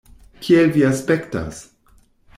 [0.45, 1.63] Kiel vi aspektas?